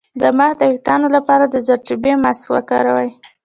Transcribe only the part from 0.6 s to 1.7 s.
ويښتانو لپاره د